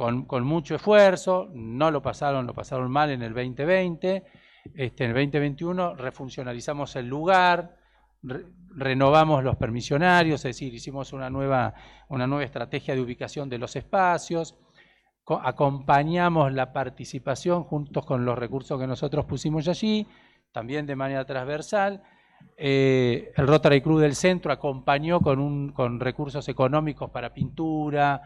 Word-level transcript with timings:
con, 0.00 0.44
mucho 0.44 0.76
esfuerzo, 0.76 1.50
no 1.52 1.90
lo 1.90 2.00
pasaron, 2.00 2.46
lo 2.46 2.54
pasaron 2.54 2.90
mal 2.90 3.10
en 3.10 3.20
el 3.20 3.34
2020, 3.34 4.24
este, 4.74 5.04
en 5.04 5.10
el 5.10 5.14
2021 5.14 5.94
refuncionalizamos 5.94 6.96
el 6.96 7.06
lugar, 7.06 7.76
renovamos 8.22 9.44
los 9.44 9.56
permisionarios, 9.56 10.40
es 10.40 10.56
decir, 10.56 10.72
hicimos 10.72 11.12
una 11.12 11.28
nueva, 11.28 11.74
una 12.08 12.26
nueva 12.26 12.44
estrategia 12.44 12.94
de 12.94 13.02
ubicación 13.02 13.50
de 13.50 13.58
los 13.58 13.76
espacios, 13.76 14.56
acompañamos 15.26 16.50
la 16.54 16.72
participación 16.72 17.64
juntos 17.64 18.06
con 18.06 18.24
los 18.24 18.38
recursos 18.38 18.80
que 18.80 18.86
nosotros 18.86 19.26
pusimos 19.26 19.68
allí, 19.68 20.06
también 20.50 20.86
de 20.86 20.96
manera 20.96 21.26
transversal. 21.26 22.02
Eh, 22.56 23.32
el 23.36 23.46
Rotary 23.46 23.82
Club 23.82 24.00
del 24.00 24.14
Centro 24.14 24.50
acompañó 24.50 25.20
con, 25.20 25.72
con 25.72 26.00
recursos 26.00 26.48
económicos 26.48 27.10
para 27.10 27.34
pintura, 27.34 28.22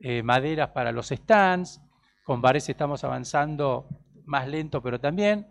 eh, 0.00 0.22
maderas 0.22 0.70
para 0.70 0.92
los 0.92 1.08
stands. 1.08 1.80
Con 2.24 2.40
Bares 2.40 2.68
estamos 2.68 3.04
avanzando 3.04 3.88
más 4.24 4.46
lento, 4.48 4.82
pero 4.82 5.00
también. 5.00 5.48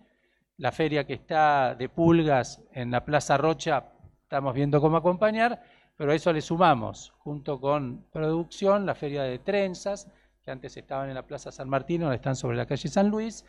La 0.58 0.72
feria 0.72 1.06
que 1.06 1.14
está 1.14 1.76
de 1.76 1.90
pulgas 1.90 2.64
en 2.72 2.90
la 2.90 3.06
Plaza 3.06 3.38
Rocha, 3.38 3.92
estamos 4.24 4.56
viendo 4.56 4.82
cómo 4.82 4.98
acompañar, 4.98 5.62
pero 5.96 6.12
a 6.12 6.16
eso 6.16 6.34
le 6.34 6.42
sumamos, 6.42 7.14
junto 7.20 7.62
con 7.62 8.08
producción, 8.12 8.86
la 8.86 8.96
feria 8.96 9.22
de 9.24 9.38
trenzas, 9.38 10.12
que 10.44 10.50
antes 10.50 10.76
estaban 10.76 11.10
en 11.10 11.16
la 11.16 11.28
Plaza 11.28 11.52
San 11.52 11.70
Martín, 11.70 12.02
ahora 12.02 12.16
están 12.16 12.36
sobre 12.36 12.58
la 12.58 12.66
calle 12.66 12.90
San 12.90 13.10
Luis, 13.10 13.46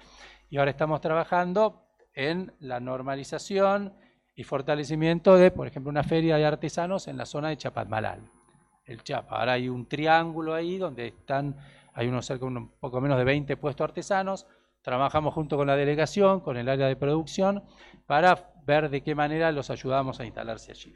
y 0.50 0.58
ahora 0.58 0.70
estamos 0.70 1.00
trabajando 1.00 1.82
en 2.12 2.52
la 2.60 2.78
normalización 2.78 3.94
y 4.34 4.44
fortalecimiento 4.44 5.36
de, 5.36 5.50
por 5.50 5.66
ejemplo, 5.66 5.88
una 5.88 6.04
feria 6.04 6.36
de 6.36 6.44
artesanos 6.44 7.08
en 7.08 7.16
la 7.16 7.24
zona 7.24 7.48
de 7.48 7.56
Chapatmalal 7.56 8.37
el 8.88 9.02
Chapa. 9.02 9.38
Ahora 9.38 9.52
hay 9.52 9.68
un 9.68 9.86
triángulo 9.86 10.54
ahí 10.54 10.78
donde 10.78 11.08
están, 11.08 11.56
hay 11.92 12.08
unos 12.08 12.26
cerca 12.26 12.46
un 12.46 12.70
poco 12.80 13.00
menos 13.00 13.18
de 13.18 13.24
20 13.24 13.56
puestos 13.56 13.84
artesanos. 13.84 14.46
Trabajamos 14.82 15.34
junto 15.34 15.56
con 15.56 15.66
la 15.66 15.76
delegación, 15.76 16.40
con 16.40 16.56
el 16.56 16.68
área 16.68 16.86
de 16.86 16.96
producción, 16.96 17.62
para 18.06 18.52
ver 18.64 18.88
de 18.90 19.02
qué 19.02 19.14
manera 19.14 19.52
los 19.52 19.70
ayudamos 19.70 20.18
a 20.20 20.24
instalarse 20.24 20.72
allí. 20.72 20.94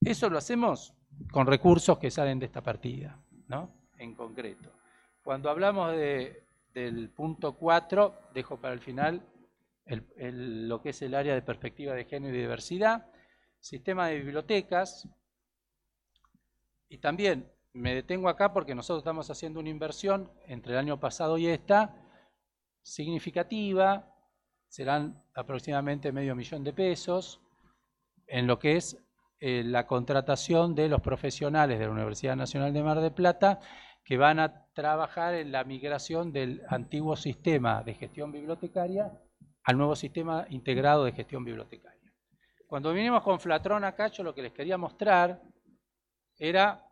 Eso 0.00 0.28
lo 0.28 0.38
hacemos 0.38 0.94
con 1.30 1.46
recursos 1.46 1.98
que 1.98 2.10
salen 2.10 2.38
de 2.38 2.46
esta 2.46 2.62
partida, 2.62 3.20
¿no? 3.46 3.70
En 3.98 4.14
concreto. 4.14 4.70
Cuando 5.22 5.48
hablamos 5.50 5.94
del 5.94 7.10
punto 7.10 7.52
4, 7.56 8.30
dejo 8.34 8.56
para 8.60 8.74
el 8.74 8.80
final 8.80 9.22
lo 9.86 10.82
que 10.82 10.90
es 10.90 11.02
el 11.02 11.14
área 11.14 11.34
de 11.34 11.42
perspectiva 11.42 11.94
de 11.94 12.06
género 12.06 12.34
y 12.34 12.40
diversidad, 12.40 13.06
sistema 13.60 14.08
de 14.08 14.18
bibliotecas, 14.18 15.08
y 16.92 16.98
también 16.98 17.50
me 17.72 17.94
detengo 17.94 18.28
acá 18.28 18.52
porque 18.52 18.74
nosotros 18.74 18.98
estamos 18.98 19.30
haciendo 19.30 19.60
una 19.60 19.70
inversión 19.70 20.30
entre 20.46 20.74
el 20.74 20.78
año 20.78 21.00
pasado 21.00 21.38
y 21.38 21.46
esta 21.46 21.96
significativa, 22.82 24.14
serán 24.68 25.24
aproximadamente 25.34 26.12
medio 26.12 26.36
millón 26.36 26.62
de 26.64 26.74
pesos, 26.74 27.40
en 28.26 28.46
lo 28.46 28.58
que 28.58 28.76
es 28.76 29.02
eh, 29.40 29.62
la 29.64 29.86
contratación 29.86 30.74
de 30.74 30.90
los 30.90 31.00
profesionales 31.00 31.78
de 31.78 31.86
la 31.86 31.92
Universidad 31.92 32.36
Nacional 32.36 32.74
de 32.74 32.82
Mar 32.82 33.00
del 33.00 33.12
Plata 33.12 33.60
que 34.04 34.18
van 34.18 34.38
a 34.38 34.66
trabajar 34.74 35.32
en 35.32 35.50
la 35.50 35.64
migración 35.64 36.30
del 36.30 36.60
antiguo 36.68 37.16
sistema 37.16 37.82
de 37.82 37.94
gestión 37.94 38.30
bibliotecaria 38.32 39.10
al 39.64 39.78
nuevo 39.78 39.96
sistema 39.96 40.44
integrado 40.50 41.06
de 41.06 41.12
gestión 41.12 41.42
bibliotecaria. 41.42 42.12
Cuando 42.66 42.92
vinimos 42.92 43.22
con 43.22 43.40
Flatrón 43.40 43.82
acá, 43.84 44.08
yo 44.08 44.22
lo 44.22 44.34
que 44.34 44.42
les 44.42 44.52
quería 44.52 44.76
mostrar 44.76 45.40
era 46.42 46.84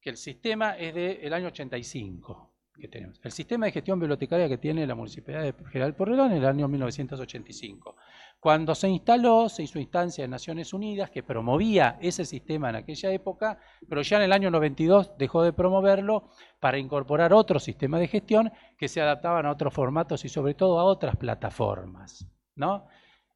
que 0.00 0.10
el 0.10 0.16
sistema 0.16 0.76
es 0.76 0.94
del 0.94 1.32
año 1.32 1.48
85 1.48 2.54
que 2.78 2.86
tenemos. 2.86 3.18
El 3.24 3.32
sistema 3.32 3.66
de 3.66 3.72
gestión 3.72 3.98
bibliotecaria 3.98 4.48
que 4.48 4.56
tiene 4.56 4.86
la 4.86 4.94
Municipalidad 4.94 5.42
de 5.42 5.52
General 5.68 5.96
Porredón 5.96 6.30
en 6.30 6.38
el 6.38 6.46
año 6.46 6.68
1985. 6.68 7.96
Cuando 8.38 8.76
se 8.76 8.88
instaló, 8.88 9.48
se 9.48 9.64
hizo 9.64 9.80
instancia 9.80 10.22
de 10.22 10.28
Naciones 10.28 10.72
Unidas 10.72 11.10
que 11.10 11.24
promovía 11.24 11.98
ese 12.00 12.24
sistema 12.24 12.70
en 12.70 12.76
aquella 12.76 13.10
época, 13.10 13.58
pero 13.88 14.02
ya 14.02 14.18
en 14.18 14.22
el 14.22 14.32
año 14.32 14.48
92 14.48 15.18
dejó 15.18 15.42
de 15.42 15.52
promoverlo 15.52 16.30
para 16.60 16.78
incorporar 16.78 17.32
otro 17.32 17.58
sistema 17.58 17.98
de 17.98 18.06
gestión 18.06 18.52
que 18.76 18.86
se 18.86 19.00
adaptaban 19.00 19.44
a 19.44 19.50
otros 19.50 19.74
formatos 19.74 20.24
y 20.24 20.28
sobre 20.28 20.54
todo 20.54 20.78
a 20.78 20.84
otras 20.84 21.16
plataformas. 21.16 22.28
¿no? 22.54 22.86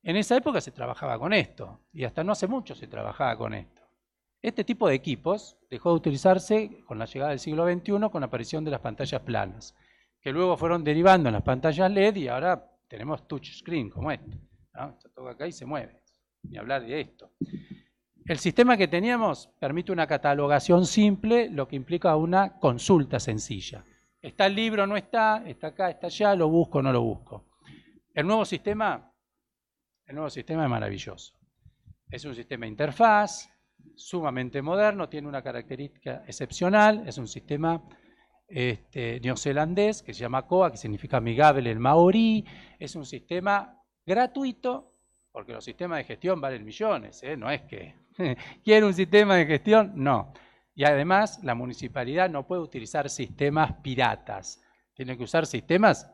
En 0.04 0.14
esa 0.14 0.36
época 0.36 0.60
se 0.60 0.70
trabajaba 0.70 1.18
con 1.18 1.32
esto 1.32 1.80
y 1.92 2.04
hasta 2.04 2.22
no 2.22 2.30
hace 2.30 2.46
mucho 2.46 2.76
se 2.76 2.86
trabajaba 2.86 3.36
con 3.36 3.54
esto. 3.54 3.81
Este 4.42 4.64
tipo 4.64 4.88
de 4.88 4.96
equipos 4.96 5.56
dejó 5.70 5.90
de 5.90 5.96
utilizarse 5.96 6.82
con 6.84 6.98
la 6.98 7.04
llegada 7.04 7.30
del 7.30 7.38
siglo 7.38 7.64
XXI 7.64 8.10
con 8.10 8.22
la 8.22 8.26
aparición 8.26 8.64
de 8.64 8.72
las 8.72 8.80
pantallas 8.80 9.22
planas, 9.22 9.76
que 10.20 10.32
luego 10.32 10.56
fueron 10.56 10.82
derivando 10.82 11.28
en 11.28 11.34
las 11.34 11.44
pantallas 11.44 11.88
LED 11.88 12.16
y 12.16 12.26
ahora 12.26 12.68
tenemos 12.88 13.28
touchscreen 13.28 13.88
como 13.88 14.10
este. 14.10 14.40
Se 14.98 15.08
toca 15.10 15.30
acá 15.30 15.46
y 15.46 15.52
se 15.52 15.64
mueve, 15.64 16.02
ni 16.42 16.58
hablar 16.58 16.84
de 16.84 17.00
esto. 17.00 17.30
El 18.24 18.38
sistema 18.38 18.76
que 18.76 18.88
teníamos 18.88 19.48
permite 19.60 19.92
una 19.92 20.08
catalogación 20.08 20.86
simple, 20.86 21.48
lo 21.48 21.68
que 21.68 21.76
implica 21.76 22.16
una 22.16 22.58
consulta 22.58 23.20
sencilla. 23.20 23.84
Está 24.20 24.46
el 24.46 24.56
libro, 24.56 24.88
no 24.88 24.96
está, 24.96 25.44
está 25.46 25.68
acá, 25.68 25.88
está 25.88 26.08
allá, 26.08 26.34
lo 26.34 26.48
busco, 26.48 26.82
no 26.82 26.92
lo 26.92 27.02
busco. 27.02 27.46
El 28.12 28.26
nuevo 28.26 28.44
sistema, 28.44 29.12
el 30.06 30.16
nuevo 30.16 30.30
sistema 30.30 30.64
es 30.64 30.70
maravilloso. 30.70 31.34
Es 32.10 32.24
un 32.24 32.34
sistema 32.34 32.66
de 32.66 32.70
interfaz, 32.70 33.51
sumamente 33.94 34.62
moderno, 34.62 35.08
tiene 35.08 35.28
una 35.28 35.42
característica 35.42 36.24
excepcional, 36.26 37.04
es 37.06 37.18
un 37.18 37.28
sistema 37.28 37.82
este, 38.48 39.20
neozelandés 39.20 40.02
que 40.02 40.12
se 40.12 40.20
llama 40.20 40.46
COA, 40.46 40.70
que 40.70 40.76
significa 40.76 41.16
amigable 41.16 41.70
en 41.70 41.78
maorí, 41.78 42.44
es 42.78 42.94
un 42.96 43.06
sistema 43.06 43.82
gratuito, 44.04 44.92
porque 45.30 45.52
los 45.52 45.64
sistemas 45.64 45.98
de 45.98 46.04
gestión 46.04 46.40
valen 46.40 46.64
millones, 46.64 47.22
¿eh? 47.22 47.36
no 47.36 47.50
es 47.50 47.62
que 47.62 47.94
quiere 48.64 48.84
un 48.84 48.94
sistema 48.94 49.36
de 49.36 49.46
gestión, 49.46 49.92
no. 49.94 50.32
Y 50.74 50.84
además 50.84 51.40
la 51.42 51.54
municipalidad 51.54 52.30
no 52.30 52.46
puede 52.46 52.62
utilizar 52.62 53.08
sistemas 53.10 53.74
piratas, 53.82 54.62
tiene 54.94 55.16
que 55.16 55.24
usar 55.24 55.46
sistemas 55.46 56.10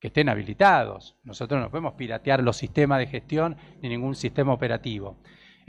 que 0.00 0.08
estén 0.08 0.28
habilitados. 0.28 1.16
Nosotros 1.24 1.60
no 1.60 1.70
podemos 1.70 1.94
piratear 1.94 2.42
los 2.42 2.56
sistemas 2.56 2.98
de 3.00 3.06
gestión 3.06 3.56
ni 3.82 3.88
ningún 3.88 4.14
sistema 4.14 4.52
operativo. 4.52 5.18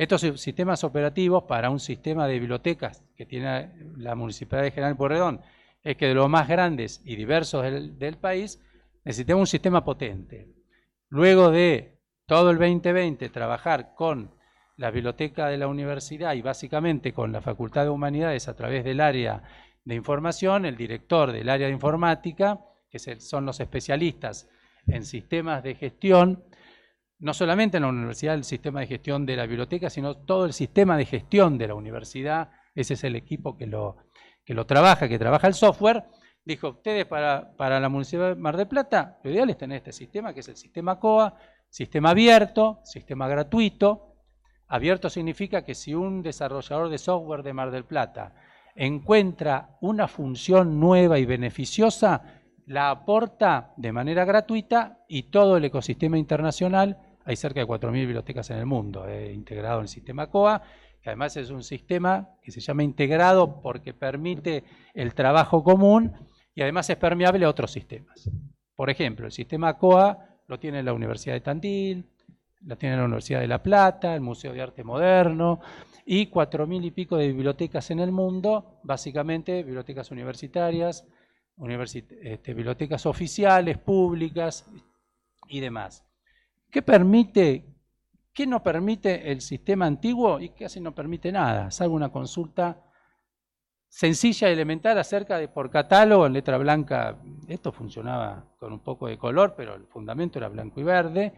Estos 0.02 0.22
sistemas 0.42 0.84
operativos 0.84 1.44
para 1.44 1.70
un 1.70 1.80
sistema 1.80 2.26
de 2.26 2.40
bibliotecas 2.40 3.04
que 3.16 3.28
tiene 3.28 3.70
la 3.98 4.16
Municipalidad 4.16 4.64
de 4.64 4.72
General 4.72 4.98
Porredón 4.98 5.42
es 5.84 5.96
que 5.96 6.08
de 6.08 6.16
los 6.16 6.28
más 6.28 6.48
grandes 6.48 7.04
y 7.06 7.16
diversos 7.16 7.62
del, 7.62 8.18
país 8.18 8.60
necesitamos 9.04 9.42
un 9.42 9.46
sistema 9.46 9.86
potente. 9.86 10.48
Luego 11.10 11.52
de 11.52 12.00
todo 12.26 12.50
el 12.50 12.58
2020 12.58 13.30
trabajar 13.30 13.94
con 13.94 14.34
la 14.76 14.90
biblioteca 14.90 15.50
de 15.50 15.60
la 15.60 15.68
universidad 15.68 16.34
y 16.34 16.42
básicamente 16.42 17.14
con 17.14 17.32
la 17.32 17.42
Facultad 17.42 17.84
de 17.84 17.92
Humanidades 17.92 18.48
a 18.48 18.56
través 18.56 18.84
del 18.84 19.02
área 19.02 19.44
de 19.86 19.94
información, 19.94 20.66
el 20.66 20.78
director 20.78 21.32
del 21.32 21.48
área 21.48 21.68
de 21.68 21.74
informática, 21.74 22.60
que 22.90 22.98
son 22.98 23.46
los 23.46 23.60
especialistas 23.60 24.50
en 24.88 25.06
sistemas 25.06 25.62
de 25.62 25.76
gestión, 25.76 26.44
no 27.22 27.36
solamente 27.36 27.78
en 27.78 27.84
la 27.84 27.90
universidad 27.90 28.34
el 28.34 28.44
sistema 28.44 28.80
de 28.80 28.88
gestión 28.88 29.28
de 29.28 29.36
la 29.36 29.46
biblioteca, 29.46 29.90
sino 29.92 30.18
todo 30.18 30.46
el 30.46 30.54
sistema 30.54 30.98
de 30.98 31.06
gestión 31.06 31.58
de 31.58 31.68
la 31.68 31.76
universidad, 31.76 32.50
ese 32.74 32.96
es 32.96 33.04
el 33.04 33.16
equipo 33.16 33.56
que 33.56 33.68
lo, 33.68 33.98
que 34.44 34.56
lo 34.56 34.66
trabaja, 34.66 35.08
que 35.08 35.20
trabaja 35.20 35.48
el 35.48 35.54
software, 35.54 36.04
dijo, 36.44 36.70
ustedes 36.70 37.06
para, 37.06 37.56
para 37.56 37.80
la 37.80 37.90
Municipalidad 37.90 38.36
de 38.36 38.42
Mar 38.42 38.58
del 38.58 38.68
Plata, 38.68 39.20
lo 39.24 39.30
ideal 39.30 39.52
es 39.52 39.58
tener 39.58 39.78
este 39.78 39.92
sistema, 39.92 40.34
que 40.34 40.40
es 40.40 40.48
el 40.48 40.56
sistema 40.56 41.00
COA, 41.00 41.38
sistema 41.70 42.10
abierto, 42.10 42.80
sistema 42.84 43.28
gratuito. 43.28 44.16
Abierto 44.68 45.08
significa 45.08 45.64
que 45.64 45.76
si 45.76 45.94
un 45.94 46.24
desarrollador 46.24 46.90
de 46.90 46.98
software 46.98 47.44
de 47.44 47.54
Mar 47.54 47.70
del 47.70 47.86
Plata 47.86 48.34
encuentra 48.74 49.78
una 49.82 50.08
función 50.08 50.80
nueva 50.80 51.20
y 51.20 51.26
beneficiosa, 51.26 52.42
la 52.66 52.90
aporta 52.90 53.74
de 53.78 53.92
manera 53.92 54.26
gratuita 54.26 55.04
y 55.08 55.24
todo 55.24 55.58
el 55.58 55.66
ecosistema 55.66 56.18
internacional 56.18 57.11
hay 57.26 57.36
cerca 57.36 57.60
de 57.60 57.68
4.000 57.68 57.92
bibliotecas 57.92 58.50
en 58.50 58.58
el 58.58 58.66
mundo 58.66 59.08
eh, 59.08 59.32
integrado 59.34 59.78
en 59.78 59.84
el 59.84 59.88
sistema 59.88 60.28
COA, 60.28 60.62
que 61.02 61.10
además 61.10 61.36
es 61.38 61.50
un 61.50 61.64
sistema 61.64 62.30
que 62.42 62.52
se 62.52 62.60
llama 62.60 62.84
integrado 62.84 63.62
porque 63.62 63.94
permite 63.94 64.64
el 64.94 65.14
trabajo 65.14 65.64
común 65.64 66.14
y 66.54 66.62
además 66.62 66.90
es 66.90 66.98
permeable 66.98 67.46
a 67.46 67.50
otros 67.50 67.72
sistemas. 67.72 68.30
Por 68.76 68.90
ejemplo, 68.90 69.26
el 69.26 69.32
sistema 69.32 69.78
COA 69.78 70.18
lo 70.48 70.60
tiene 70.60 70.84
la 70.84 70.94
Universidad 70.94 71.36
de 71.36 71.42
Tandil, 71.42 72.06
lo 72.62 72.78
tiene 72.78 72.98
la 72.98 73.06
Universidad 73.06 73.40
de 73.40 73.48
La 73.48 73.64
Plata, 73.64 74.14
el 74.14 74.22
Museo 74.22 74.54
de 74.54 74.62
Arte 74.62 74.84
Moderno 74.84 75.60
y 76.06 76.30
4.000 76.30 76.86
y 76.86 76.92
pico 76.92 77.18
de 77.18 77.28
bibliotecas 77.28 77.92
en 77.92 78.00
el 78.00 78.12
mundo, 78.12 78.80
básicamente 78.84 79.64
bibliotecas 79.64 80.12
universitarias, 80.12 81.08
este, 82.22 82.54
bibliotecas 82.54 83.06
oficiales, 83.06 83.78
públicas 83.78 84.66
y 85.48 85.60
demás. 85.60 86.04
¿Qué 86.72 86.82
permite, 86.82 87.66
qué 88.34 88.48
no 88.48 88.64
permite 88.64 89.30
el 89.32 89.42
sistema 89.42 89.86
antiguo? 89.86 90.40
Y 90.40 90.50
casi 90.50 90.80
no 90.80 90.96
permite 90.96 91.32
nada, 91.32 91.70
salvo 91.70 91.96
una 91.96 92.10
consulta 92.10 92.82
sencilla 93.90 94.50
y 94.50 94.54
elemental 94.54 94.98
acerca 94.98 95.38
de 95.38 95.50
por 95.50 95.70
catálogo 95.70 96.26
en 96.26 96.32
letra 96.32 96.58
blanca. 96.58 97.22
Esto 97.50 97.74
funcionaba 97.74 98.56
con 98.58 98.72
un 98.72 98.80
poco 98.80 99.08
de 99.08 99.18
color, 99.18 99.54
pero 99.56 99.76
el 99.76 99.86
fundamento 99.86 100.40
era 100.40 100.48
blanco 100.48 100.80
y 100.80 100.84
verde. 100.84 101.34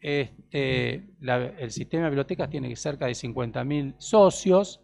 Este, 0.00 1.16
el 1.20 1.70
sistema 1.70 2.04
de 2.04 2.10
bibliotecas 2.10 2.48
tiene 2.48 2.74
cerca 2.74 3.06
de 3.06 3.12
50.000 3.12 3.96
socios. 3.98 4.80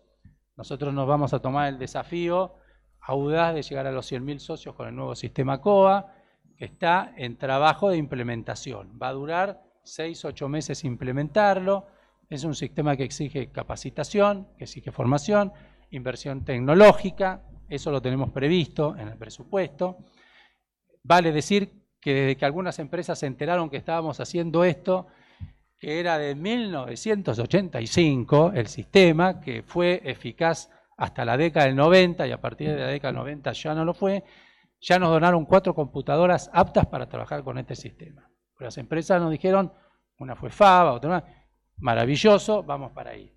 Nosotros 0.54 0.92
nos 0.92 1.08
vamos 1.08 1.32
a 1.32 1.40
tomar 1.40 1.68
el 1.68 1.78
desafío 1.78 2.56
audaz 3.00 3.54
de 3.54 3.62
llegar 3.62 3.86
a 3.86 3.92
los 3.92 4.12
100.000 4.12 4.38
socios 4.38 4.74
con 4.74 4.86
el 4.86 4.94
nuevo 4.94 5.14
sistema 5.14 5.62
COA, 5.62 6.12
que 6.58 6.66
está 6.66 7.14
en 7.16 7.38
trabajo 7.38 7.88
de 7.88 7.96
implementación. 7.96 8.98
Va 9.02 9.08
a 9.08 9.12
durar 9.12 9.67
6-8 9.96 10.48
meses 10.48 10.84
implementarlo. 10.84 11.86
Es 12.28 12.44
un 12.44 12.54
sistema 12.54 12.96
que 12.96 13.04
exige 13.04 13.50
capacitación, 13.50 14.48
que 14.58 14.64
exige 14.64 14.92
formación, 14.92 15.52
inversión 15.90 16.44
tecnológica, 16.44 17.42
eso 17.68 17.90
lo 17.90 18.00
tenemos 18.00 18.30
previsto 18.30 18.96
en 18.96 19.08
el 19.08 19.16
presupuesto. 19.16 19.98
Vale 21.02 21.32
decir 21.32 21.72
que 22.00 22.14
desde 22.14 22.36
que 22.36 22.44
algunas 22.44 22.78
empresas 22.78 23.18
se 23.18 23.26
enteraron 23.26 23.68
que 23.70 23.78
estábamos 23.78 24.20
haciendo 24.20 24.62
esto, 24.64 25.08
que 25.78 25.98
era 26.00 26.18
de 26.18 26.34
1985 26.34 28.52
el 28.54 28.66
sistema, 28.66 29.40
que 29.40 29.62
fue 29.62 30.02
eficaz 30.04 30.70
hasta 30.96 31.24
la 31.24 31.36
década 31.36 31.66
del 31.66 31.76
90 31.76 32.26
y 32.26 32.32
a 32.32 32.40
partir 32.40 32.70
de 32.70 32.76
la 32.76 32.88
década 32.88 33.12
del 33.12 33.20
90 33.20 33.52
ya 33.52 33.74
no 33.74 33.84
lo 33.84 33.94
fue, 33.94 34.24
ya 34.80 34.98
nos 34.98 35.10
donaron 35.10 35.44
cuatro 35.44 35.72
computadoras 35.74 36.50
aptas 36.52 36.86
para 36.86 37.08
trabajar 37.08 37.44
con 37.44 37.58
este 37.58 37.76
sistema. 37.76 38.27
Las 38.58 38.78
empresas 38.78 39.20
nos 39.20 39.30
dijeron, 39.30 39.72
una 40.18 40.34
fue 40.34 40.50
Fava, 40.50 40.92
otra 40.92 41.10
más, 41.10 41.24
maravilloso, 41.76 42.62
vamos 42.62 42.92
para 42.92 43.10
ahí. 43.10 43.32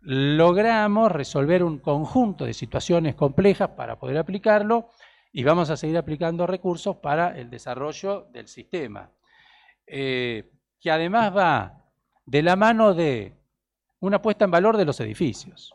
Logramos 0.00 1.10
resolver 1.10 1.62
un 1.62 1.78
conjunto 1.78 2.44
de 2.44 2.54
situaciones 2.54 3.14
complejas 3.14 3.70
para 3.70 3.98
poder 3.98 4.18
aplicarlo 4.18 4.90
y 5.32 5.42
vamos 5.42 5.70
a 5.70 5.76
seguir 5.76 5.96
aplicando 5.96 6.46
recursos 6.46 6.96
para 6.96 7.36
el 7.36 7.50
desarrollo 7.50 8.28
del 8.30 8.46
sistema, 8.46 9.10
eh, 9.86 10.52
que 10.78 10.90
además 10.90 11.36
va 11.36 11.84
de 12.26 12.42
la 12.42 12.56
mano 12.56 12.94
de 12.94 13.36
una 14.00 14.20
puesta 14.22 14.44
en 14.44 14.50
valor 14.50 14.76
de 14.76 14.84
los 14.84 15.00
edificios 15.00 15.74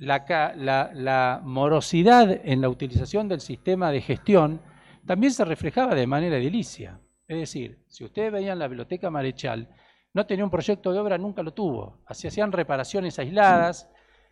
la, 0.00 1.40
morosidad 1.44 2.40
en 2.44 2.60
la 2.60 2.68
utilización 2.68 3.28
del 3.28 3.40
sistema 3.40 3.90
de 3.90 4.00
gestión 4.00 4.60
también 5.06 5.32
se 5.32 5.44
reflejaba 5.44 5.94
de 5.94 6.06
manera 6.06 6.36
edilicia. 6.36 7.00
Es 7.30 7.38
decir, 7.38 7.78
si 7.86 8.02
ustedes 8.02 8.32
veían 8.32 8.58
la 8.58 8.66
biblioteca 8.66 9.08
Marechal, 9.08 9.68
no 10.12 10.26
tenía 10.26 10.44
un 10.44 10.50
proyecto 10.50 10.92
de 10.92 10.98
obra, 10.98 11.16
nunca 11.16 11.44
lo 11.44 11.54
tuvo. 11.54 12.02
Así 12.06 12.26
hacían 12.26 12.50
reparaciones 12.50 13.20
aisladas, 13.20 13.88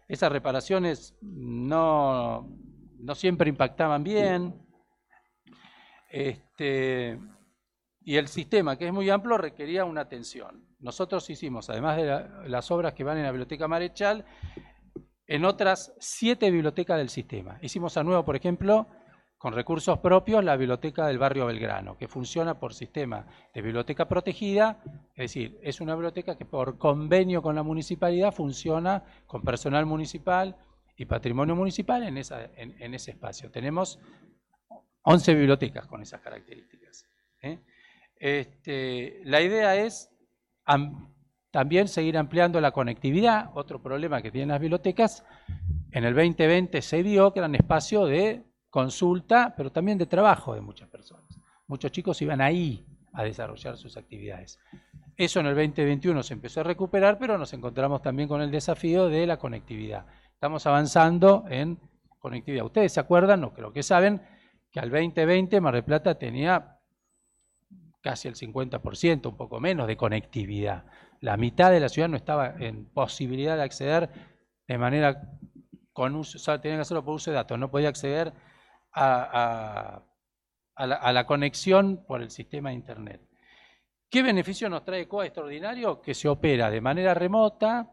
esas 0.08 0.32
reparaciones 0.32 1.16
no, 1.22 2.58
no 2.98 3.14
siempre 3.14 3.50
impactaban 3.50 4.02
bien. 4.02 4.66
Este, 6.10 7.20
y 8.00 8.16
el 8.16 8.26
sistema, 8.26 8.76
que 8.76 8.88
es 8.88 8.92
muy 8.92 9.08
amplio, 9.10 9.38
requería 9.38 9.84
una 9.84 10.00
atención. 10.00 10.66
Nosotros 10.80 11.30
hicimos, 11.30 11.70
además 11.70 11.98
de 11.98 12.48
las 12.48 12.68
obras 12.72 12.94
que 12.94 13.04
van 13.04 13.18
en 13.18 13.22
la 13.22 13.30
Biblioteca 13.30 13.68
Marechal, 13.68 14.24
en 15.24 15.44
otras 15.44 15.94
siete 16.00 16.50
bibliotecas 16.50 16.98
del 16.98 17.10
sistema. 17.10 17.60
Hicimos 17.62 17.96
a 17.96 18.02
nuevo, 18.02 18.24
por 18.24 18.34
ejemplo, 18.34 18.88
con 19.38 19.54
recursos 19.54 19.98
propios, 20.00 20.44
la 20.44 20.56
biblioteca 20.56 21.06
del 21.06 21.18
barrio 21.18 21.46
Belgrano, 21.46 21.96
que 21.96 22.08
funciona 22.08 22.58
por 22.58 22.74
sistema 22.74 23.24
de 23.54 23.62
biblioteca 23.62 24.08
protegida, 24.08 24.82
es 25.14 25.32
decir, 25.32 25.60
es 25.62 25.80
una 25.80 25.94
biblioteca 25.94 26.36
que 26.36 26.44
por 26.44 26.76
convenio 26.76 27.40
con 27.40 27.54
la 27.54 27.62
municipalidad 27.62 28.32
funciona 28.32 29.04
con 29.26 29.42
personal 29.42 29.86
municipal 29.86 30.56
y 30.96 31.04
patrimonio 31.04 31.54
municipal 31.54 32.02
en, 32.02 32.16
ese 32.16 33.10
espacio. 33.12 33.48
Tenemos 33.52 34.00
11 35.02 35.34
bibliotecas 35.34 35.86
con 35.86 36.02
esas 36.02 36.20
características. 36.20 37.06
¿eh? 37.40 37.60
Este, 38.16 39.20
la 39.22 39.40
idea 39.40 39.76
es 39.76 40.10
también 41.52 41.86
seguir 41.86 42.18
ampliando 42.18 42.60
la 42.60 42.72
conectividad, 42.72 43.50
otro 43.54 43.80
problema 43.80 44.20
que 44.20 44.32
tienen 44.32 44.48
las 44.48 44.60
bibliotecas. 44.60 45.24
En 45.92 46.02
el 46.02 46.14
2020 46.14 46.82
se 46.82 47.04
vio 47.04 47.32
que 47.32 47.38
eran 47.38 47.54
espacio 47.54 48.04
de 48.06 48.47
consulta, 48.70 49.54
pero 49.56 49.70
también 49.70 49.98
de 49.98 50.06
trabajo 50.06 50.54
de 50.54 50.60
muchas 50.60 50.88
personas. 50.88 51.38
Muchos 51.66 51.92
chicos 51.92 52.20
iban 52.22 52.40
ahí 52.40 52.86
a 53.12 53.24
desarrollar 53.24 53.76
sus 53.76 53.96
actividades. 53.96 54.58
Eso 55.16 55.40
en 55.40 55.46
el 55.46 55.54
2021 55.54 56.22
se 56.22 56.34
empezó 56.34 56.60
a 56.60 56.64
recuperar, 56.64 57.18
pero 57.18 57.36
nos 57.38 57.52
encontramos 57.52 58.02
también 58.02 58.28
con 58.28 58.40
el 58.40 58.50
desafío 58.50 59.08
de 59.08 59.26
la 59.26 59.38
conectividad. 59.38 60.06
Estamos 60.32 60.66
avanzando 60.66 61.44
en 61.48 61.78
conectividad. 62.18 62.64
Ustedes 62.64 62.92
se 62.92 63.00
acuerdan, 63.00 63.44
o 63.44 63.52
creo 63.52 63.72
que 63.72 63.82
saben, 63.82 64.22
que 64.70 64.80
al 64.80 64.90
2020 64.90 65.60
Mar 65.60 65.74
del 65.74 65.84
Plata 65.84 66.16
tenía 66.16 66.78
casi 68.00 68.28
el 68.28 68.34
50%, 68.34 69.26
un 69.26 69.36
poco 69.36 69.60
menos, 69.60 69.86
de 69.86 69.96
conectividad 69.96 70.84
la 71.20 71.36
mitad 71.36 71.70
de 71.70 71.80
la 71.80 71.88
ciudad 71.88 72.08
no 72.08 72.16
estaba 72.16 72.54
en 72.58 72.86
posibilidad 72.86 73.56
de 73.56 73.62
acceder 73.62 74.10
de 74.66 74.78
manera 74.78 75.32
con 75.92 76.14
uso, 76.14 76.38
o 76.52 76.60
tenía 76.60 76.78
que 76.78 76.82
hacerlo 76.82 77.04
por 77.04 77.14
uso 77.14 77.30
de 77.30 77.36
datos, 77.36 77.58
no 77.58 77.70
podía 77.70 77.88
acceder 77.88 78.32
a, 78.98 80.02
la, 80.86 81.26
conexión 81.26 82.04
por 82.06 82.22
el 82.22 82.30
sistema 82.30 82.70
de 82.70 82.76
Internet. 82.76 83.20
¿Qué 84.10 84.22
beneficio 84.22 84.68
nos 84.68 84.84
trae 84.84 85.06
COA 85.06 85.26
extraordinario? 85.26 86.00
Que 86.00 86.14
se 86.14 86.28
opera 86.28 86.70
de 86.70 86.80
manera 86.80 87.14
remota, 87.14 87.90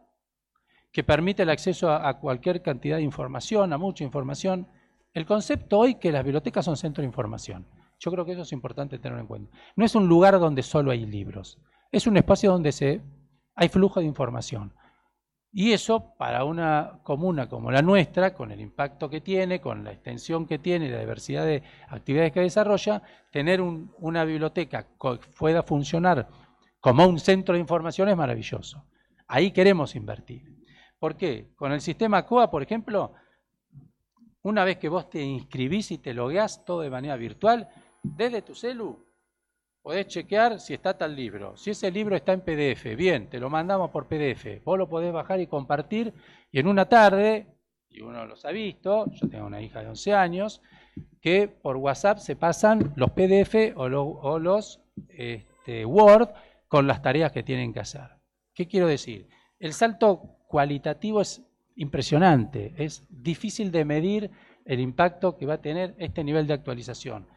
que 0.92 1.04
permite 1.04 1.44
el 1.44 1.50
acceso 1.50 1.90
a, 1.90 2.08
a, 2.08 2.20
cualquier 2.20 2.62
cantidad 2.62 2.98
de 2.98 3.04
información, 3.04 3.74
a 3.74 3.78
mucha 3.78 4.04
información. 4.04 4.68
El 5.14 5.26
concepto 5.26 5.80
hoy 5.80 5.96
que 5.96 6.12
las 6.12 6.24
bibliotecas 6.24 6.66
son 6.66 6.78
centro 6.78 7.02
de 7.02 7.08
información. 7.08 7.68
Yo 8.00 8.12
creo 8.12 8.26
que 8.26 8.34
eso 8.34 8.42
es 8.42 8.52
importante 8.52 9.00
tenerlo 9.00 9.22
en 9.22 9.28
cuenta. 9.28 9.58
No 9.76 9.86
es 9.86 9.96
un 9.96 10.08
lugar 10.08 10.40
donde 10.40 10.64
solo 10.64 10.92
hay 10.92 11.06
libros. 11.06 11.60
Es 11.92 12.08
un 12.08 12.18
espacio 12.18 12.52
donde 12.52 12.72
se, 12.72 13.02
hay 13.56 13.70
flujo 13.70 14.00
de 14.00 14.06
información. 14.06 14.74
Y 15.58 15.72
eso, 15.72 16.14
para 16.18 16.44
una 16.44 17.00
comuna 17.02 17.48
como 17.48 17.72
la 17.72 17.82
nuestra, 17.82 18.34
con 18.34 18.52
el 18.52 18.60
impacto 18.60 19.10
que 19.10 19.22
tiene, 19.22 19.62
con 19.62 19.86
la 19.86 19.94
extensión 19.94 20.46
que 20.46 20.60
tiene 20.60 20.88
y 20.88 20.90
la 20.90 21.00
diversidad 21.00 21.46
de 21.46 21.64
actividades 21.88 22.34
que 22.34 22.42
desarrolla, 22.42 23.02
tener 23.32 23.62
una 23.62 24.26
biblioteca 24.26 24.86
que 25.00 25.18
pueda 25.40 25.64
funcionar 25.64 26.28
como 26.82 27.08
un 27.08 27.20
centro 27.20 27.54
de 27.54 27.62
información 27.62 28.10
es 28.10 28.18
maravilloso. 28.18 28.86
Ahí 29.30 29.52
queremos 29.52 29.96
invertir. 29.96 30.44
¿Por 31.00 31.16
qué? 31.16 31.54
Con 31.56 31.72
el 31.72 31.80
sistema 31.80 32.26
COA, 32.26 32.52
por 32.52 32.62
ejemplo, 32.62 33.14
una 34.42 34.66
vez 34.66 34.78
que 34.78 34.90
vos 34.90 35.10
te 35.10 35.22
inscribís 35.22 35.90
y 35.92 36.00
te 36.00 36.14
logueás 36.14 36.66
todo 36.66 36.82
de 36.82 36.90
manera 36.90 37.16
virtual, 37.16 37.70
desde 38.04 38.42
tu 38.42 38.56
celu 38.56 39.05
podés 39.86 40.08
chequear 40.08 40.60
si 40.60 40.74
está 40.74 40.98
tal 40.98 41.16
libro. 41.16 41.56
Si 41.56 41.70
ese 41.70 41.92
libro 41.92 42.16
está 42.16 42.34
en 42.34 42.42
PDF, 42.42 42.96
bien, 42.98 43.30
te 43.30 43.40
lo 43.40 43.52
mandamos 43.52 43.92
por 43.92 44.08
PDF. 44.08 44.64
Vos 44.64 44.80
lo 44.80 44.90
podés 44.90 45.14
bajar 45.14 45.40
y 45.40 45.46
compartir 45.46 46.12
y 46.52 46.58
en 46.58 46.66
una 46.66 46.90
tarde, 46.90 47.46
y 47.88 48.02
uno 48.02 48.26
los 48.26 48.44
ha 48.46 48.50
visto, 48.50 49.06
yo 49.12 49.30
tengo 49.30 49.46
una 49.46 49.62
hija 49.62 49.82
de 49.82 49.90
11 49.90 50.14
años, 50.16 50.64
que 51.22 51.48
por 51.48 51.78
WhatsApp 51.78 52.18
se 52.18 52.36
pasan 52.36 52.94
los 52.96 53.12
PDF 53.12 53.76
o, 53.76 54.40
los 54.40 54.82
este, 55.10 55.86
Word 55.86 56.30
con 56.68 56.88
las 56.88 57.04
tareas 57.04 57.32
que 57.32 57.44
tienen 57.44 57.72
que 57.72 57.82
hacer. 57.82 58.10
¿Qué 58.56 58.68
quiero 58.68 58.88
decir? 58.88 59.28
El 59.60 59.74
salto 59.74 60.40
cualitativo 60.48 61.22
es 61.22 61.44
impresionante, 61.76 62.74
es 62.76 63.06
difícil 63.08 63.72
de 63.72 63.86
medir 63.86 64.32
el 64.66 64.80
impacto 64.80 65.38
que 65.38 65.46
va 65.46 65.54
a 65.54 65.62
tener 65.62 65.94
este 66.00 66.24
nivel 66.24 66.48
de 66.48 66.56
actualización. 66.56 67.28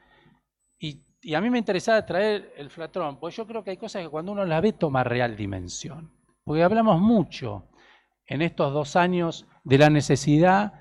Y 0.79 1.03
y 1.21 1.35
a 1.35 1.41
mí 1.41 1.51
me 1.51 1.59
interesaba 1.59 2.05
traer 2.05 2.53
el 2.57 2.71
flatrón, 2.71 3.19
porque 3.19 3.37
yo 3.37 3.47
creo 3.47 3.65
que 3.65 3.71
hay 3.71 3.77
cosas 3.77 4.03
que 4.03 4.09
cuando 4.09 4.33
uno 4.33 4.45
las 4.45 4.63
ve 4.63 4.73
toma 4.73 5.05
real 5.05 5.37
dimensión. 5.37 6.13
Porque 6.45 6.63
hablamos 6.63 7.01
mucho 7.01 7.69
en 8.27 8.43
estos 8.43 8.73
dos 8.73 8.97
años 8.97 9.47
de 9.65 9.79
la 9.79 9.91
necesidad 9.91 10.73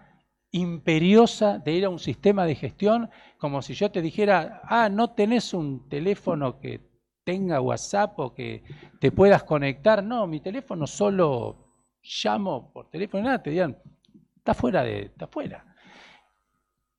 imperiosa 0.51 1.59
de 1.59 1.73
ir 1.73 1.85
a 1.85 1.89
un 1.89 1.99
sistema 1.99 2.45
de 2.45 2.55
gestión, 2.55 3.09
como 3.37 3.61
si 3.61 3.73
yo 3.73 3.91
te 3.91 4.01
dijera, 4.01 4.61
ah, 4.63 4.89
no 4.89 5.11
tenés 5.11 5.53
un 5.53 5.89
teléfono 5.89 6.59
que 6.59 6.87
tenga 7.23 7.59
WhatsApp 7.59 8.17
o 8.19 8.33
que 8.33 8.63
te 9.01 9.11
puedas 9.11 9.43
conectar. 9.43 10.03
No, 10.03 10.27
mi 10.27 10.39
teléfono 10.39 10.87
solo 10.87 11.67
llamo 12.01 12.71
por 12.71 12.89
teléfono, 12.89 13.23
nada, 13.23 13.43
te 13.43 13.49
digan, 13.49 13.77
está 14.37 14.53
fuera 14.53 14.83
de, 14.83 15.01
está 15.07 15.27
fuera. 15.27 15.65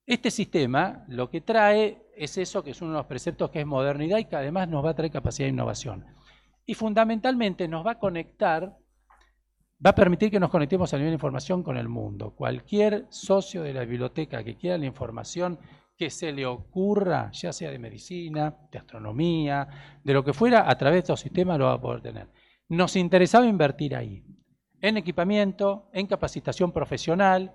Este 0.09 0.31
sistema 0.31 1.05
lo 1.09 1.29
que 1.29 1.43
trae 1.43 2.07
es 2.17 2.39
eso 2.39 2.65
que 2.65 2.71
es 2.71 2.81
uno 2.81 2.93
de 2.93 2.97
los 2.97 3.07
preceptos 3.07 3.51
que 3.51 3.61
es 3.61 3.67
modernidad 3.67 4.17
y 4.17 4.25
que 4.25 4.37
además 4.37 4.67
nos 4.67 4.83
va 4.83 4.91
a 4.91 4.95
traer 4.95 5.13
capacidad 5.13 5.45
de 5.45 5.53
innovación. 5.53 6.07
Y 6.65 6.73
fundamentalmente 6.73 7.69
nos 7.69 7.85
va 7.87 7.91
a 7.91 7.99
conectar, 7.99 8.79
va 9.85 9.91
a 9.91 9.95
permitir 9.95 10.31
que 10.31 10.41
nos 10.41 10.49
conectemos 10.49 10.95
a 10.95 10.97
nivel 10.97 11.11
de 11.11 11.17
información 11.17 11.63
con 11.63 11.77
el 11.77 11.91
mundo. 11.91 12.35
Cualquier 12.35 13.05
socio 13.11 13.63
de 13.63 13.75
la 13.75 13.85
biblioteca 13.85 14.43
que 14.43 14.57
quiera 14.57 14.79
la 14.79 14.87
información 14.87 15.59
que 15.95 16.09
se 16.09 16.33
le 16.33 16.47
ocurra, 16.47 17.31
ya 17.33 17.53
sea 17.53 17.71
de 17.71 17.79
medicina, 17.79 18.57
de 18.73 18.79
astronomía, 18.79 19.69
de 20.03 20.15
lo 20.15 20.25
que 20.25 20.33
fuera, 20.33 20.71
a 20.71 20.79
través 20.79 20.95
de 20.95 21.01
estos 21.01 21.21
sistemas 21.21 21.59
lo 21.59 21.67
va 21.67 21.75
a 21.75 21.81
poder 21.83 22.01
tener. 22.01 22.29
Nos 22.71 22.97
interesaba 22.97 23.45
invertir 23.45 23.95
ahí, 23.95 24.25
en 24.81 24.97
equipamiento, 24.97 25.91
en 25.93 26.07
capacitación 26.07 26.73
profesional, 26.73 27.53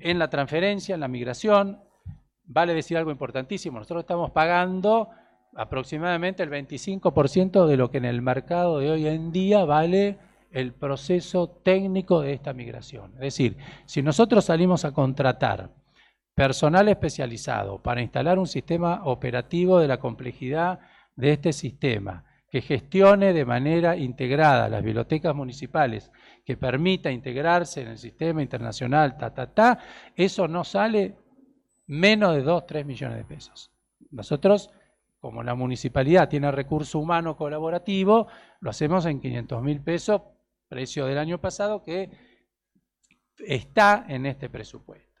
en 0.00 0.18
la 0.18 0.28
transferencia, 0.28 0.94
en 0.94 1.00
la 1.00 1.08
migración. 1.08 1.80
Vale 2.44 2.74
decir 2.74 2.96
algo 2.96 3.10
importantísimo, 3.10 3.78
nosotros 3.78 4.02
estamos 4.02 4.30
pagando 4.30 5.08
aproximadamente 5.54 6.42
el 6.42 6.50
25% 6.50 7.66
de 7.66 7.76
lo 7.76 7.90
que 7.90 7.98
en 7.98 8.04
el 8.04 8.22
mercado 8.22 8.78
de 8.78 8.90
hoy 8.90 9.06
en 9.06 9.32
día 9.32 9.64
vale 9.64 10.18
el 10.52 10.72
proceso 10.72 11.48
técnico 11.48 12.20
de 12.20 12.34
esta 12.34 12.52
migración. 12.52 13.12
Es 13.14 13.20
decir, 13.20 13.56
si 13.84 14.02
nosotros 14.02 14.44
salimos 14.44 14.84
a 14.84 14.92
contratar 14.92 15.70
personal 16.34 16.88
especializado 16.88 17.82
para 17.82 18.02
instalar 18.02 18.38
un 18.38 18.46
sistema 18.46 19.00
operativo 19.04 19.78
de 19.78 19.88
la 19.88 19.98
complejidad 19.98 20.80
de 21.16 21.32
este 21.32 21.52
sistema, 21.52 22.25
que 22.50 22.60
gestione 22.60 23.32
de 23.32 23.44
manera 23.44 23.96
integrada 23.96 24.68
las 24.68 24.82
bibliotecas 24.82 25.34
municipales, 25.34 26.12
que 26.44 26.56
permita 26.56 27.10
integrarse 27.10 27.82
en 27.82 27.88
el 27.88 27.98
sistema 27.98 28.42
internacional, 28.42 29.16
ta, 29.16 29.34
ta, 29.34 29.52
ta, 29.52 29.78
eso 30.14 30.46
no 30.46 30.62
sale 30.64 31.16
menos 31.86 32.34
de 32.34 32.42
2, 32.42 32.66
3 32.66 32.86
millones 32.86 33.18
de 33.18 33.24
pesos. 33.24 33.72
Nosotros, 34.10 34.70
como 35.18 35.42
la 35.42 35.54
municipalidad 35.54 36.28
tiene 36.28 36.50
recurso 36.52 36.98
humano 36.98 37.36
colaborativo, 37.36 38.28
lo 38.60 38.70
hacemos 38.70 39.06
en 39.06 39.20
500 39.20 39.62
mil 39.62 39.82
pesos, 39.82 40.22
precio 40.68 41.06
del 41.06 41.18
año 41.18 41.40
pasado, 41.40 41.82
que 41.82 42.10
está 43.38 44.04
en 44.08 44.26
este 44.26 44.48
presupuesto. 44.48 45.06